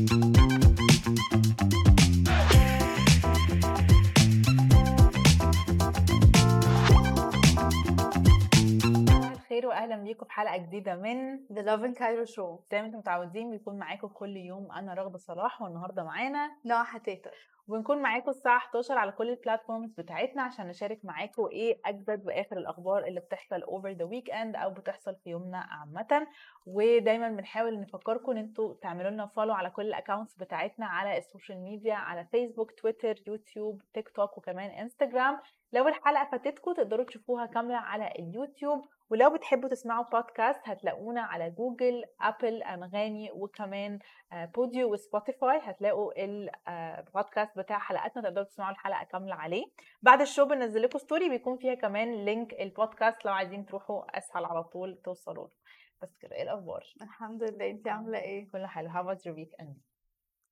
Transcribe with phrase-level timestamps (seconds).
[0.00, 0.39] الخير
[10.20, 12.60] بيكم في حلقة جديدة من The Love in Cairo Show.
[12.70, 17.30] زي ما أنتم متعودين بيكون معاكم كل يوم أنا رغده صلاح والنهاردة معانا نوع حتاتر.
[17.68, 22.56] وبنكون معاكم الساعة 11 على كل ال platforms بتاعتنا عشان نشارك معاكم إيه أجدد وآخر
[22.56, 26.26] الأخبار اللي بتحصل over the weekend أو بتحصل في يومنا عامة.
[26.66, 31.24] ودايما بنحاول نفكركم إن أنتوا تعملوا لنا follow على كل ال accounts بتاعتنا على ال
[31.24, 35.40] social media على فيسبوك تويتر يوتيوب تيك توك وكمان انستجرام
[35.72, 42.04] لو الحلقة فاتتكم تقدروا تشوفوها كاملة على اليوتيوب ولو بتحبوا تسمعوا بودكاست هتلاقونا على جوجل
[42.20, 43.98] ابل أنغامي وكمان
[44.32, 46.12] بوديو وسبوتيفاي هتلاقوا
[46.98, 49.64] البودكاست بتاع حلقاتنا تقدروا تسمعوا الحلقة كاملة عليه.
[50.02, 54.18] بعد ال show بنزل لكم story بيكون فيها كمان link ال podcast لو عايزين تروحوا
[54.18, 55.50] أسهل على طول توصلوا له.
[56.02, 57.70] بس كده إيه الأخبار؟ الحمد لله.
[57.70, 59.76] انت عاملة إيه؟ كل حلو how was your weekend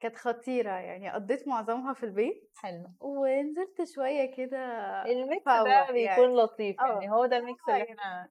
[0.01, 0.71] كانت خطيرة.
[0.71, 2.89] يعني قضيت معظمها في البيت حلو.
[3.01, 4.59] ونزلت شوية كده
[5.07, 5.93] ال mix ده يعني.
[5.93, 6.81] بيكون لطيف.
[6.81, 6.87] آه.
[6.87, 8.31] يعني هو ده ال mix اللي إحنا ال-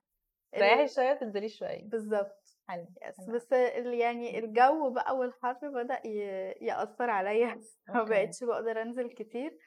[0.52, 1.90] تريحي شوية وتنزلي شوية.
[1.90, 2.86] بالظبط حلو.
[3.30, 3.52] بس
[3.86, 7.60] يعني الجو بقى والحر بدأ ي- يأثر عليا.
[7.90, 8.04] ما.
[8.04, 9.58] بقتش بقدر أنزل كتير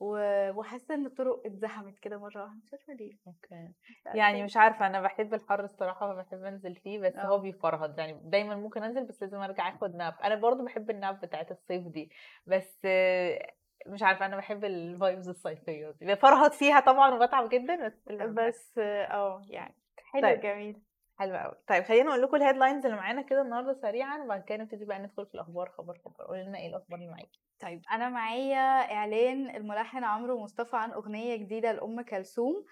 [0.00, 2.60] وحاسة إن الطرق اتزحمت كده مرة واحدة.
[2.64, 3.12] مش عارفة ليه.
[3.26, 3.72] okay.
[4.14, 4.42] يعني.
[4.42, 7.22] مش عارفة أنا بحب الحر الصراحة فبحب أنزل فيه بس آه.
[7.26, 7.98] هو بيفرهد.
[7.98, 10.14] يعني دايما ممكن أنزل بس لازم أرجع آخد nap.
[10.24, 12.10] أنا برضو بحب ال nap بتاعت الصيف دي
[12.46, 13.52] بس آه،
[13.86, 16.06] مش عارفة أنا بحب ال vibes الصيفية دي.
[16.06, 19.74] بفرهد فيها طبعا وبتعب جدا بس بس آه يعني
[20.12, 20.40] حلو طيب.
[20.40, 20.82] جميل.
[21.18, 24.58] حلو قوي طيب خلينا نقول لكم ال headlines اللي معانا كده النهارده سريعا وبعد كده
[24.58, 26.24] نبتدي بقى ندخل في الأخبار خبر خبر.
[26.24, 31.36] قولي لنا إيه الأخبار اللي معاكي طيب أنا معايا إعلان الملحن عمرو مصطفى عن أغنية
[31.36, 32.64] جديدة لأم كلثوم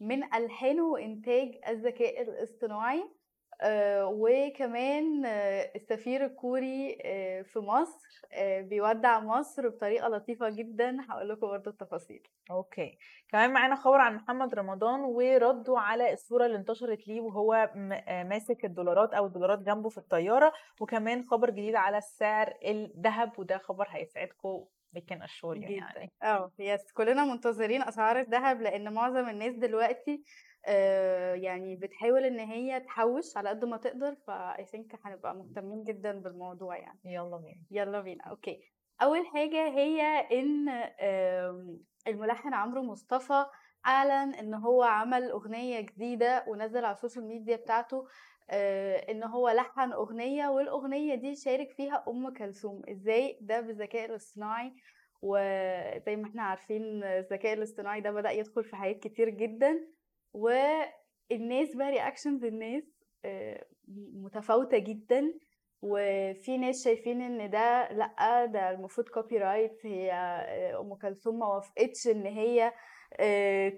[0.00, 3.04] من الحان وانتاج الذكاء الاصطناعي.
[4.04, 11.46] وكمان آه السفير الكوري آه في مصر آه بيودع مصر بطريقة لطيفة جدا هقول لكم
[11.46, 12.22] برضه التفاصيل.
[12.50, 12.98] أوكي.
[13.28, 17.52] كمان معانا خبر عن محمد رمضان ورده على الصورة اللي انتشرت ليه وهو
[18.08, 23.58] آه ماسك الدولارات أو الدولارات جنبه في الطيارة وكمان خبر جديد على سعر الذهب وده
[23.58, 24.64] خبر هيسعدكم
[25.12, 25.70] Sure جدا.
[25.70, 26.12] يعني.
[26.22, 30.24] آه yes كلنا منتظرين أسعار الذهب لأن معظم الناس دلوقتي
[30.66, 35.84] آه يعني بتحاول إن هي تحوش على قد ما تقدر ف I think هنبقى مهتمين
[35.84, 36.98] جدا بالموضوع يعني.
[37.04, 37.62] يلا بينا.
[37.70, 38.24] يلا بينا.
[38.24, 38.60] okay
[39.02, 40.02] أول حاجة هي
[40.32, 40.68] إن
[42.06, 43.46] الملحن عمرو مصطفى
[43.86, 48.06] أعلن إن هو عمل أغنية جديدة ونزل على ال social media بتاعته
[48.50, 52.82] إن هو لحن أغنية والأغنية دي شارك فيها أم كلثوم.
[52.88, 54.72] إزاي؟ ده بالذكاء الاصطناعي.
[55.22, 59.88] وزي ما إحنا عارفين الذكاء الاصطناعي ده بدأ يدخل في حاجات كتير جدا.
[60.32, 62.84] والناس بقى reactions الناس
[63.24, 63.64] آه،
[64.14, 65.34] متفاوتة جدا.
[65.82, 72.08] وفي ناس شايفين إن ده لأ ده المفروض copyright هي آه، أم كلثوم ما وافقتش
[72.08, 72.72] إن هي آه،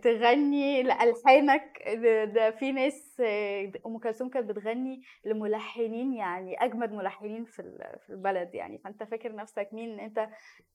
[0.02, 1.82] تغني لألحانك.
[1.86, 7.62] ده, ده في ناس آه، أم كلثوم كانت بتغني لملحنين يعني أجمد ملحنين في
[8.06, 8.78] في البلد يعني.
[8.78, 10.28] فأنت فاكر نفسك مين؟ إن أنت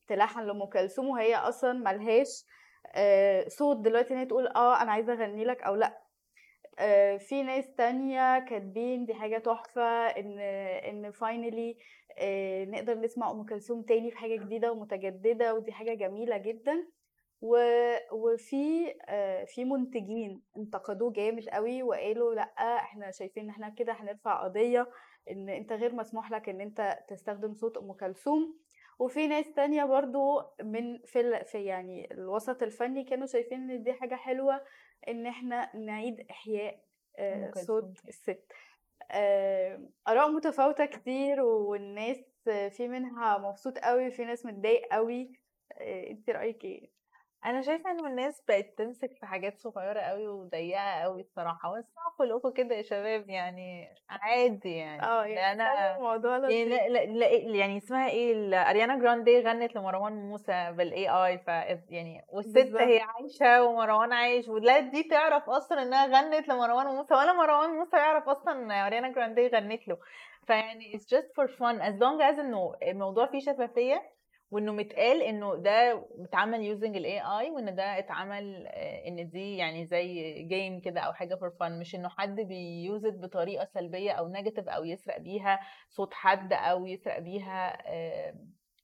[0.07, 2.45] تلحن لأم كلثوم وهي أصلا ملهاش
[2.95, 6.01] آه، صوت دلوقتي إن هي تقول آه أنا عايزة أغني لك أو لأ.
[6.79, 10.39] آه، في ناس تانية كاتبين دي حاجة تحفة إن
[10.89, 11.77] إن فاينلي
[12.65, 16.87] نقدر نسمع أم كلثوم تاني في حاجة جديدة ومتجددة ودي حاجة جميلة جدا.
[17.41, 17.57] و...
[18.11, 24.43] وفي آه، في منتجين انتقدوه جامد قوي وقالوا لأ إحنا شايفين إن إحنا كده هنرفع
[24.43, 24.87] قضية
[25.31, 28.57] إن أنت غير مسموح لك إن أنت تستخدم صوت أم كلثوم.
[28.99, 31.45] وفي ناس تانية برضو من في, ال...
[31.45, 34.61] في يعني الوسط الفني كانوا شايفين إن دي حاجة حلوة
[35.07, 36.83] إن إحنا نعيد إحياء
[37.19, 37.51] آه،.
[37.55, 38.51] صوت الست.
[39.11, 42.17] آه، آراء متفاوتة كتير والناس
[42.69, 45.31] في منها مبسوط قوي وفي ناس متضايق قوي
[45.81, 47.00] أنت رأيك إيه؟
[47.45, 51.77] أنا شايفة إن الناس بقت تمسك في حاجات صغيرة قوي وضيقة قوي الصراحة.
[51.77, 51.85] بس
[52.19, 55.03] خلقكم كده يا شباب يعني عادي يعني.
[55.03, 56.67] آه يعني خلوا الموضوع يعني لطيف.
[56.69, 61.47] لا لا لا يعني اسمها إيه؟ ال- اريانا جراندي غنت لمروان موسى بال AI ف
[61.89, 62.81] يعني والست بالظبط.
[62.81, 67.97] هي عايشة ومروان عايش ولا دي تعرف أصلا إنها غنت لمروان موسى ولا مروان موسى
[67.97, 69.97] يعرف أصلا اريانا جراندي غنت له.
[70.47, 71.81] فيعني it's just for fun.
[71.81, 74.11] As long as إنه الموضوع فيه شفافية
[74.51, 79.85] وإنه متقال إنه ده اتعمل using ال AI وإن ده اتعمل آه، إن دي يعني
[79.85, 84.11] زي game كده أو حاجة for fun مش إنه حد بي use it بطريقة سلبية
[84.11, 85.59] أو negative أو يسرق بيها
[85.89, 88.35] صوت حد أو يسرق بيها آه،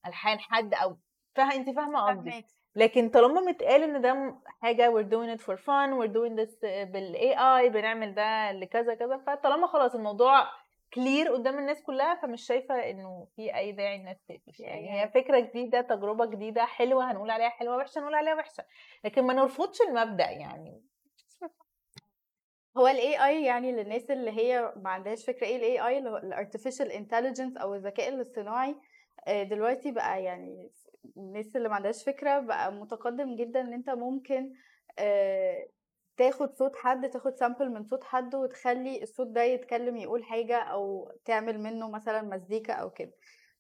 [0.08, 0.98] ألحان حد أو
[1.36, 2.30] فاهمه انت فاهمة قصدي.
[2.76, 7.34] لكن طالما متقال إن ده حاجة we're doing it for fun we're doing this بال
[7.38, 10.48] AI بنعمل ده لكذا كذا فطالما خلاص الموضوع
[10.94, 15.40] clear قدام الناس كلها فمش شايفة إنه في أي داعي الناس تقفش يعني هي فكرة
[15.40, 18.64] جديدة تجربة جديدة حلوة هنقول عليها حلوة وحشة نقول عليها وحشة.
[19.04, 20.82] لكن ما نرفضش المبدأ يعني.
[22.78, 26.18] هو ال AI يعني للناس اللي هي ما عندهاش فكرة إيه ال AI اللي هو
[26.18, 28.76] ال artificial intelligence أو الذكاء الاصطناعي
[29.28, 30.70] آه، دلوقتي بقى يعني
[31.18, 34.54] الناس اللي ما عندهاش فكرة بقى متقدم جدا إن أنت ممكن
[35.00, 35.68] آه،
[36.18, 41.12] تاخد صوت حد تاخد سامبل من صوت حد وتخلي الصوت ده يتكلم يقول حاجة أو
[41.26, 43.12] تعمل منه مثلا مزيكا أو كده.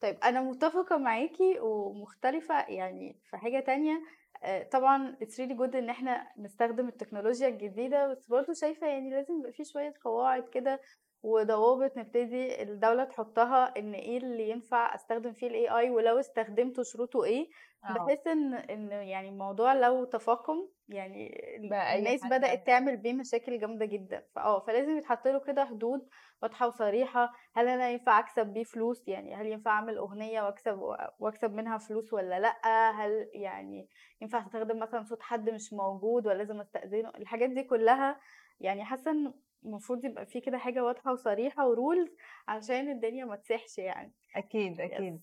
[0.02, 4.02] طيب أنا متفقة معاكي ومختلفة يعني في حاجة تانية.
[4.44, 9.40] آه، طبعا it's really good إن إحنا نستخدم التكنولوجيا الجديدة بس برضه شايفة يعني لازم
[9.40, 10.82] يبقى في شوية قواعد كده
[11.24, 17.24] وضوابط نبتدي الدولة تحطها إن إيه اللي ينفع أستخدم فيه الاي اي ولو استخدمته شروطه
[17.24, 17.50] إيه.
[17.86, 17.94] آه.
[17.94, 21.56] بحيث إن إن يعني الموضوع لو تفاقم يعني
[21.98, 24.24] الناس بدأت تعمل بيه مشاكل جامدة جدا.
[24.36, 26.08] فاه فلازم يتحط له كده حدود
[26.42, 27.34] واضحة وصريحة.
[27.56, 30.80] هل أنا ينفع أكسب بيه فلوس؟ يعني هل ينفع أعمل أغنية وأكسب
[31.20, 33.90] وأكسب منها فلوس ولا لأ؟ هل يعني
[34.22, 38.20] ينفع أستخدم مثلا صوت حد مش موجود ولا لازم أستأذنه؟ الحاجات دي كلها
[38.60, 39.34] يعني حاسة إن
[39.68, 42.10] المفروض يبقى في كده حاجة واضحة وصريحة و rules
[42.48, 44.14] عشان الدنيا ما تسيحش يعني.
[44.36, 45.22] أكيد أكيد.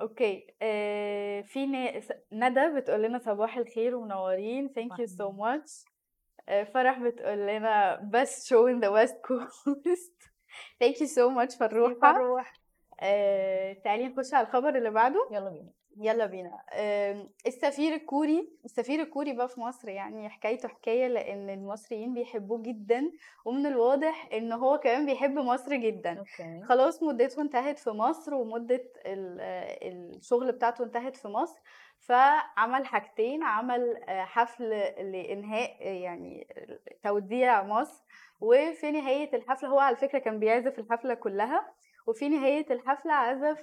[0.00, 1.66] okay آه في
[2.32, 4.68] ندى بتقول لنا صباح الخير ومنورين.
[4.68, 5.30] thank you so.
[5.32, 5.84] much
[6.46, 10.30] فرح بتقول لنا best show in the west coast.
[10.80, 12.12] Thank you so much فروحة.
[12.12, 12.52] فروح.
[13.00, 15.28] آه تعالي نخش على الخبر اللي بعده.
[15.32, 15.70] يلا بينا.
[15.96, 16.60] يلا بينا.
[17.46, 23.10] السفير الكوري السفير الكوري بقى في مصر يعني حكايته حكاية لأن المصريين بيحبوه جدا
[23.44, 26.18] ومن الواضح إن هو كمان بيحب مصر جدا.
[26.18, 26.62] Okay.
[26.68, 31.60] خلاص مدته انتهت في مصر ومدة ال- آه، الشغل بتاعته انتهت في مصر.
[31.98, 34.68] فعمل حاجتين عمل آه، حفل
[35.12, 36.46] لإنهاء آه، يعني
[37.02, 38.04] توديع مصر
[38.40, 41.74] وفي نهاية الحفلة هو على فكرة كان بيعزف الحفلة كلها.
[42.06, 43.58] وفي نهاية الحفلة عزف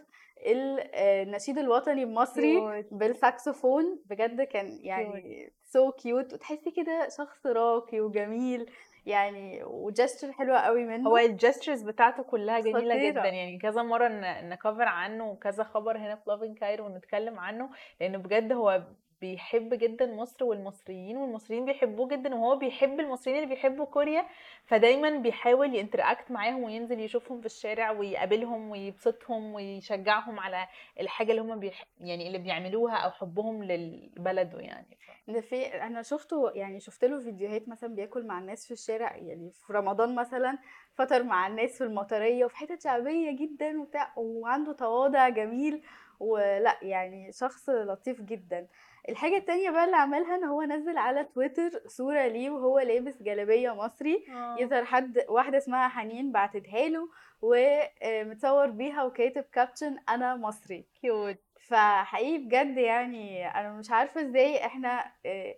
[0.45, 2.83] آه، النشيد الوطني المصري.
[2.91, 3.99] بالساكسفون.
[4.05, 8.71] بجد كان يعني so cute وتحسي كده شخص راقي وجميل
[9.05, 11.09] يعني و gesture حلوة قوي منه.
[11.09, 13.11] هو ال gestures بتاعته كلها جميلة خطيرة.
[13.11, 13.25] جدا.
[13.25, 14.07] يعني كذا مرة
[14.41, 18.83] ن cover عنه وكذا خبر هنا في Love in Cairo ونتكلم عنه لأن بجد هو
[19.21, 24.25] بيحب جدا مصر والمصريين والمصريين بيحبوه جدا وهو بيحب المصريين اللي بيحبوا كوريا
[24.65, 30.67] فدايما بيحاول ينتراكت معاهم وينزل يشوفهم في الشارع ويقابلهم ويبسطهم ويشجعهم على
[30.99, 31.71] الحاجة اللي هم.
[31.99, 34.97] يعني اللي بيعملوها أو حبهم لبلده يعني
[35.27, 39.51] ده في أنا شفته يعني شفت له فيديوهات مثلا بياكل مع الناس في الشارع يعني
[39.51, 40.57] في رمضان مثلا
[40.93, 45.83] فطر مع الناس في المطرية وفي حتت شعبية جدا وبتاع وعنده تواضع جميل
[46.19, 48.67] ولا يعني شخص لطيف جدا
[49.09, 53.75] الحاجة التانية بقى اللي عملها إن هو نزل على تويتر صورة ليه وهو لابس جلابية
[53.75, 54.25] مصري
[54.59, 57.09] يظهر حد واحدة اسمها حنين بعتتها له
[57.41, 60.85] ومتصور بيها وكاتب caption أنا مصري.
[61.01, 61.37] cute
[61.67, 65.55] فحقيقي بجد يعني أنا مش عارفة إزاي إحنا آه،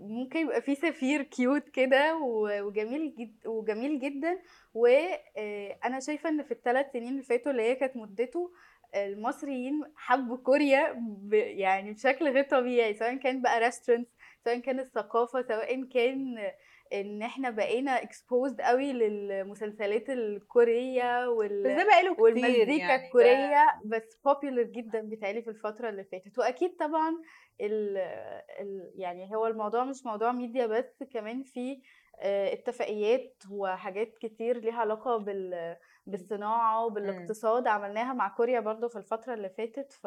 [0.00, 4.38] ممكن يبقى في سفير cute كده وجميل جد وجميل جدا
[4.74, 8.50] وأنا شايفة إن في الثلاث سنين اللي فاتوا اللي هي كانت مدته
[8.94, 14.08] المصريين حبوا كوريا ب يعني بشكل غير طبيعي سواء كان بقى restaurant
[14.44, 16.36] سواء كان الثقافة سواء كان
[16.92, 23.06] إن إحنا بقينا exposed قوي للمسلسلات الكورية وال بس ده بقاله كتير والمزيكا يعني ده-
[23.06, 26.38] الكورية بس popular جدا بيتهيألي في الفترة اللي فاتت.
[26.38, 27.10] وأكيد طبعا
[27.60, 27.96] ال
[28.60, 31.80] ال يعني هو الموضوع مش موضوع ميديا بس كمان في
[32.20, 39.34] آه، اتفاقيات وحاجات كتير ليها علاقة بال بالصناعة وبالاقتصاد عملناها مع كوريا برضو في الفترة
[39.34, 40.06] اللي فاتت ف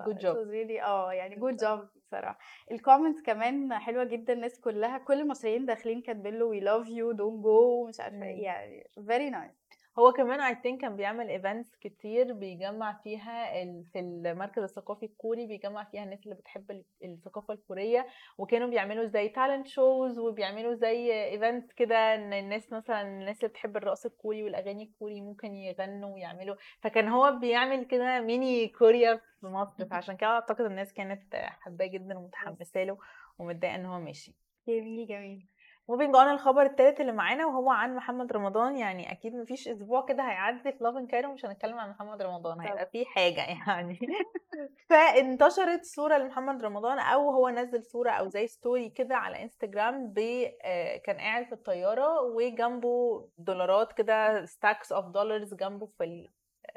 [0.00, 0.34] job.
[0.36, 1.60] was really آه يعني job.
[1.60, 2.38] job بصراحة
[2.70, 7.16] ال comments كمان حلوة جدا الناس كلها كل المصريين داخلين كاتبين له we love you
[7.16, 8.22] don't go مش عارفة مم.
[8.22, 9.59] إيه يعني very nice
[10.00, 13.84] هو كمان I think كان بيعمل events كتير بيجمع فيها ال...
[13.92, 18.06] في المركز الثقافي الكوري بيجمع فيها الناس اللي بتحب ال- الثقافة الكورية
[18.38, 23.76] وكانوا بيعملوا زي talent shows وبيعملوا زي events كده إن الناس مثلا الناس اللي بتحب
[23.76, 26.56] الرقص الكوري والأغاني الكوري ممكن يغنوا ويعملوا.
[26.80, 32.18] فكان هو بيعمل كده ميني كوريا في مصر فعشان كده أعتقد الناس كانت حباه جدا
[32.18, 32.98] ومتحمسة له
[33.38, 34.34] ومتضايقة إن هو ماشي.
[34.68, 35.46] جميل جميل.
[35.88, 38.76] Moving on الخبر الثالث اللي معانا وهو عن محمد رمضان.
[38.76, 42.60] يعني أكيد مفيش أسبوع كده هيعدي في Love in Cairo مش هنتكلم عن محمد رمضان
[42.60, 43.98] هيبقى فيه حاجة يعني.
[44.90, 50.18] فانتشرت صورة لمحمد رمضان أو هو نزل صورة أو زي story كده على انستجرام ب
[50.64, 56.28] آه، كان قاعد في الطيارة وجنبه دولارات كده stacks of dollars جنبه في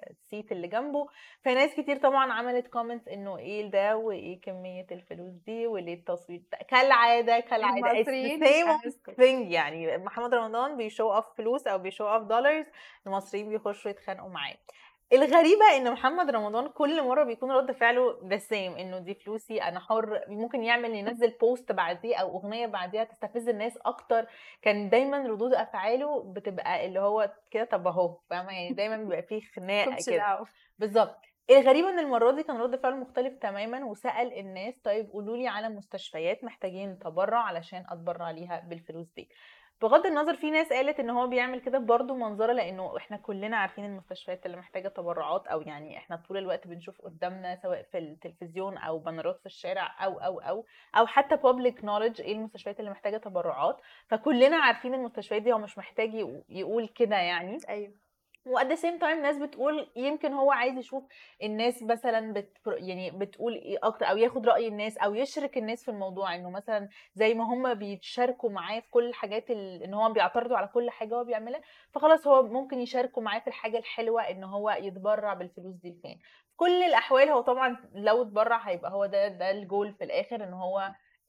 [0.09, 1.07] ال seat اللي جنبه.
[1.41, 6.57] فناس كتير طبعا عملت comments إنه إيه ده وإيه كمية الفلوس دي وليه التصوير ده.
[6.57, 8.03] كالعادة كالعادة.
[9.15, 9.51] Thing.
[9.51, 12.65] يعني محمد رمضان بي show off فلوس أو بي show off dollars
[13.07, 14.55] المصريين بيخشوا يتخانقوا معاه.
[15.13, 19.79] الغريبة إن محمد رمضان كل مرة بيكون رد فعله the same إنه دي فلوسي أنا
[19.79, 24.25] حر ممكن يعمل ينزل post بعديه أو أغنية بعديها تستفز الناس أكتر.
[24.61, 29.41] كان دايما ردود أفعاله بتبقى اللي هو كده طب أهو فاهمة؟ يعني دايما بيبقى فيه
[29.55, 30.45] خناقة كده.
[30.79, 31.17] بالظبط.
[31.49, 35.69] الغريب إن المرة دي كان رد فعله مختلف تماما وسأل الناس طيب قولوا لي على
[35.69, 39.29] مستشفيات محتاجين تبرع علشان أتبرع ليها بالفلوس دي.
[39.81, 43.85] بغض النظر في ناس قالت إن هو بيعمل كده برضه منظرة لإنه إحنا كلنا عارفين
[43.85, 48.99] المستشفيات اللي محتاجة تبرعات أو يعني إحنا طول الوقت بنشوف قدامنا سواء في التلفزيون أو
[48.99, 50.65] بانرات في الشارع أو أو أو
[50.97, 53.77] أو حتى public knowledge إيه المستشفيات اللي محتاجة تبرعات.
[54.07, 57.57] فكلنا عارفين المستشفيات دي هو مش محتاج يقو- يقول كده يعني.
[57.69, 57.93] أيوه.
[58.45, 61.03] و at the same time ناس بتقول يمكن هو عايز يشوف
[61.43, 65.91] الناس مثلا بت يعني بتقول إيه أكتر أو ياخد رأي الناس أو يشرك الناس في
[65.91, 66.35] الموضوع.
[66.35, 70.67] إنه مثلا زي ما هم بيتشاركوا معاه في كل الحاجات ال- إن هو بيعترضوا على
[70.67, 75.33] كل حاجة هو بيعملها فخلاص هو ممكن يشاركوا معاه في الحاجة الحلوة إن هو يتبرع
[75.33, 76.17] بالفلوس دي لفين
[76.49, 80.53] في كل الأحوال هو طبعا لو اتبرع هيبقى هو ده ده الجول في الآخر إن
[80.53, 80.79] هو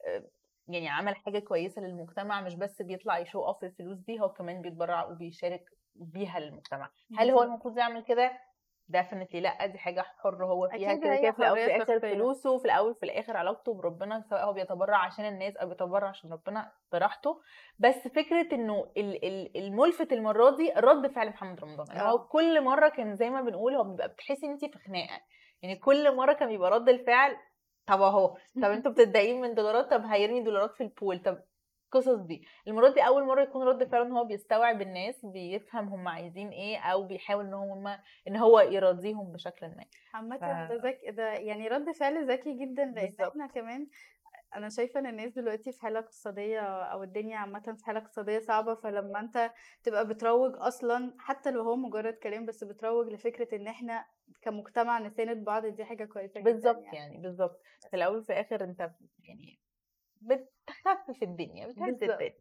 [0.06, 0.24] آه،
[0.68, 4.62] يعني عمل حاجة كويسة للمجتمع مش بس بيطلع ي show off الفلوس دي هو كمان
[4.62, 5.64] بيتبرع وبيشارك
[5.94, 7.42] بيها للمجتمع هل هو.
[7.42, 8.32] المفروض يعمل كده
[8.96, 12.00] definitely لأ دي حاجة حر هو فيها كده كده في الأول في الآخر.
[12.00, 16.32] فلوسه في الأول في الآخر علاقته بربنا سواء هو بيتبرع عشان الناس أو بيتبرع عشان
[16.32, 17.40] ربنا براحته
[17.78, 22.26] بس فكرة إنه ال- ال- الملفت المرة دي رد فعل محمد رمضان إن هو آه.
[22.28, 25.20] كل مرة كان زي ما بنقول هو بيبقى بتحسي إن أنت في خناقة
[25.62, 27.36] يعني كل مرة كان بيبقى رد الفعل
[27.86, 31.38] طب أهو طب أنتوا بتتضايقين من دولارات طب هيرمي دولارات في البول طب
[31.94, 36.08] القصص دي المرة دي أول مرة يكون رد فعله إن هو بيستوعب الناس بيفهم هم
[36.08, 37.98] عايزين إيه أو بيحاول إن هم
[38.28, 39.84] إن هو يراضيهم بشكل ما
[40.14, 43.12] عامة ف- ده ذكي ده يعني رد فعل ذكي جدا لأن.
[43.28, 43.86] إحنا كمان
[44.56, 48.74] أنا شايفة إن الناس دلوقتي في حالة اقتصادية أو الدنيا عامة في حالة اقتصادية صعبة
[48.74, 49.50] فلما أنت
[49.82, 54.04] تبقى بتروج أصلا حتى لو هو مجرد كلام بس بتروج لفكرة إن إحنا
[54.42, 56.96] كمجتمع نساند بعض دي حاجة كويسة جدا بالظبط يعني.
[56.96, 57.60] يعني بالظبط
[57.90, 58.90] في الأول وفي الآخر أنت
[59.24, 59.58] يعني
[60.24, 61.88] بتخفف الدنيا بالظبط.
[61.88, 62.34] الدنيا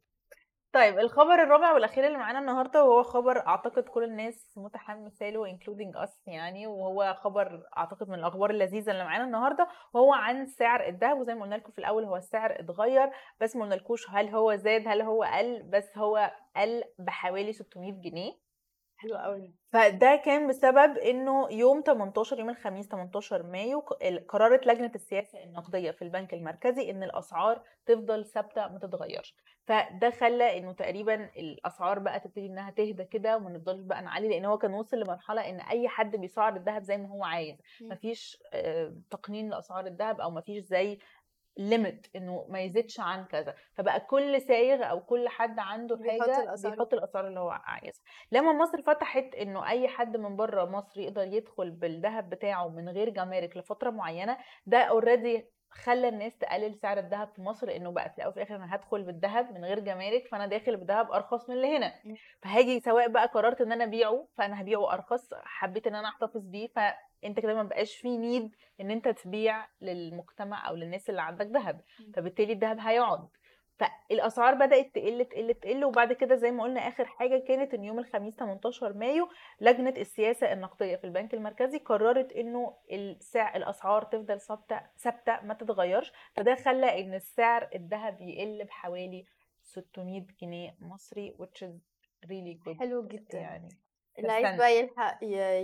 [0.74, 6.06] طيب الخبر الرابع والأخير اللي معانا النهارده وهو خبر أعتقد كل الناس متحمسه له including
[6.06, 11.18] us يعني وهو خبر أعتقد من الأخبار اللذيذة اللي معانا النهارده وهو عن سعر الذهب
[11.18, 13.10] وزي ما قلنا لكم في الأول هو السعر اتغير
[13.42, 18.43] بس ما قلنالكوش هل هو زاد هل هو قل بس هو قل بحوالي 600 جنيه
[19.04, 23.80] حلو قوي فده كان بسبب إنه يوم 18 يوم الخميس 18 مايو
[24.30, 29.36] قررت لجنة السياسة النقدية في البنك المركزي إن الأسعار تفضل ثابتة ما تتغيرش.
[29.66, 34.46] فده خلى إنه تقريبا الأسعار بقى تبتدي إنها تهدى كده وما نفضلش بقى نعلي لأن
[34.46, 37.58] هو كان وصل لمرحلة إن أي حد بيسعر الذهب زي ما هو عايز.
[37.82, 40.98] مفيش آه، تقنين لأسعار الذهب أو مفيش زي
[41.58, 46.74] limit إنه ما يزيدش عن كذا فبقى كل سايغ أو كل حد عنده حاجة الأسعار.
[46.76, 51.22] بيحط الاسعار اللي هو عايزها لما مصر فتحت إنه أي حد من بره مصر يقدر
[51.28, 57.28] يدخل بالذهب بتاعه من غير جمارك لفترة معينة ده already خلى الناس تقلل سعر الذهب
[57.36, 60.46] في مصر لأنه بقى في الأول وفي الآخر أنا هدخل بالذهب من غير جمارك فأنا
[60.48, 61.94] داخل بذهب أرخص من اللي هنا.
[62.42, 66.68] فهاجي سواء بقى قررت إن أنا أبيعه فأنا هبيعه أرخص حبيت إن أنا أحتفظ بيه
[66.68, 71.82] فأنت كده ما بقاش فيه need إن أنت تبيع للمجتمع أو للناس اللي عندك ذهب.
[72.16, 73.28] فبالتالي الذهب هيقعد
[73.80, 78.00] فالأسعار بدأت تقل تقل تقل وبعد كده زي ما قلنا آخر حاجة كانت إن يوم
[78.00, 79.30] الخميس 18 مايو
[79.62, 86.12] لجنة السياسة النقدية في البنك المركزي قررت إنه السعر الأسعار تفضل ثابتة ثابتة ما تتغيرش
[86.36, 89.26] فده خلى إن السعر الذهب يقل بحوالي
[89.62, 91.74] 600 جنيه مصري which is
[92.26, 93.70] really good حلو جدا يعني
[94.20, 94.58] اللي عايز.
[94.58, 95.18] بقى يلحق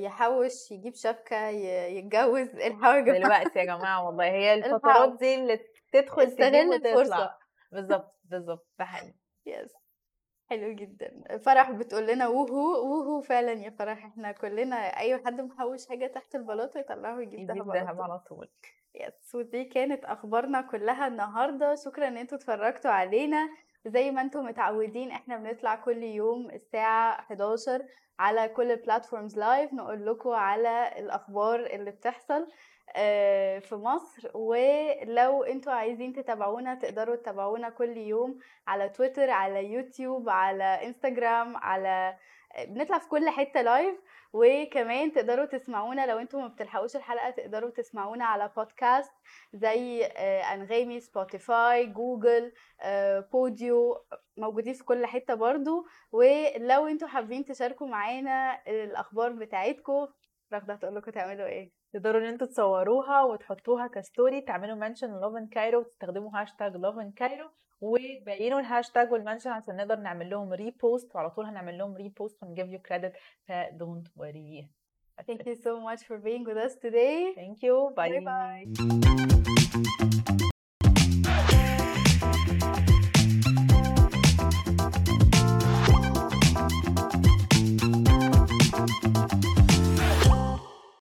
[0.05, 4.53] يحوش يجيب شبكة يتجوز الحقوا دلوقتي يا جماعة والله هي.
[4.53, 5.59] الفترات دي اللي
[5.93, 7.35] تدخل تجيب وتطلع الفرصة
[7.71, 9.13] بالظبط بالظبط ده حقيقي.
[9.45, 9.73] يس
[10.49, 11.38] حلو جدا.
[11.38, 14.05] فرح بتقول لنا وهو وهو فعلا يا فرح.
[14.05, 18.49] إحنا كلنا أي حد محوش حاجة تحت البلاطة يطلعه ويجيب يجيب دهب على طول.
[18.95, 21.75] يس ودي كانت أخبارنا كلها النهارده.
[21.75, 23.49] شكرا إن أنتوا اتفرجتوا علينا.
[23.85, 27.85] زي ما أنتم متعودين إحنا بنطلع كل يوم الساعة 11
[28.19, 32.47] على كل ال platforms live نقول لكم على الأخبار اللي بتحصل.
[33.60, 40.63] في مصر ولو أنتوا عايزين تتابعونا تقدروا تتابعونا كل يوم على تويتر على يوتيوب على
[40.63, 42.17] انستجرام على
[42.67, 43.95] بنطلع في كل حتة live
[44.34, 49.12] وكمان تقدروا تسمعونا لو أنتم ما بتلحقوش الحلقة تقدروا تسمعونا على بودكاست
[49.53, 53.98] زي آه، أنغامي Spotify Google آه، بوديو
[54.38, 55.86] موجودين في كل حتة برضو.
[56.12, 60.08] ولو أنتوا حابين تشاركوا معانا الأخبار بتاعتكم
[60.53, 61.78] رغدة هتقول لكم تعملوا إيه.
[61.93, 66.98] تقدروا ان أنتوا تصوروها وتحطوها ك story تعملوا mention Love In Cairo وتستخدموا هاشتاج Love
[67.00, 67.50] In Cairo
[67.81, 72.53] وتبينوا الهاشتاج وال mention عشان نقدر نعمل لهم repost وعلى طول هنعمل لهم repost ون
[72.53, 73.13] give you credit
[73.48, 74.67] ف don't worry.
[75.27, 77.34] Thank you so much for being with us today.
[77.36, 77.75] Thank you.
[77.98, 78.10] Bye.
[78.10, 79.18] Bye bye.